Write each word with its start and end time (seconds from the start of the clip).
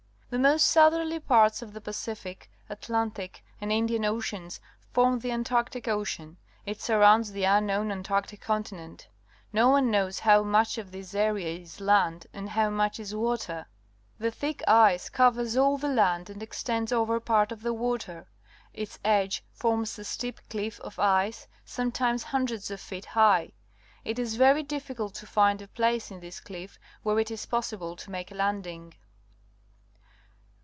The 0.33 0.39
most 0.39 0.67
southerly 0.67 1.19
parts 1.19 1.61
of 1.61 1.73
the 1.73 1.81
Pacific, 1.81 2.49
Atlantic, 2.69 3.43
and 3.59 3.69
Indian 3.69 4.05
Oceans 4.05 4.61
form 4.93 5.19
the 5.19 5.29
Ant 5.31 5.51
arctic 5.51 5.89
Ocean. 5.89 6.37
It 6.65 6.79
surrounds 6.79 7.33
the 7.33 7.43
unknown 7.43 7.91
Antarctic 7.91 8.39
Continent. 8.39 9.09
No 9.51 9.67
one 9.67 9.91
knows 9.91 10.19
how 10.19 10.41
nuich 10.43 10.77
of 10.77 10.91
this 10.93 11.13
area 11.13 11.59
is 11.59 11.81
land 11.81 12.27
and 12.31 12.47
how 12.51 12.69
much 12.69 12.97
is 12.97 13.13
water. 13.13 13.65
The 14.19 14.31
thick 14.31 14.63
ice 14.69 15.09
covers 15.09 15.57
all 15.57 15.77
the 15.77 15.89
land 15.89 16.29
and 16.29 16.41
extends 16.41 16.93
over 16.93 17.19
part 17.19 17.51
of 17.51 17.61
the 17.61 17.73
water. 17.73 18.29
Its 18.73 18.99
edge 19.03 19.43
forms 19.51 19.99
a 19.99 20.05
steep 20.05 20.39
cliff 20.49 20.79
of 20.79 20.97
ice, 20.97 21.45
sometimes 21.65 22.23
hundreds 22.23 22.71
of 22.71 22.79
feet 22.79 23.07
high. 23.07 23.51
It 24.05 24.17
is 24.17 24.37
very 24.37 24.63
difficult 24.63 25.13
to 25.15 25.27
find 25.27 25.61
a 25.61 25.67
place 25.67 26.09
in 26.09 26.21
this 26.21 26.39
cliff 26.39 26.79
where 27.03 27.19
it 27.19 27.31
is 27.31 27.45
possible 27.45 27.97
to 27.97 28.09
make 28.09 28.31
a 28.31 28.35
landing. 28.35 28.93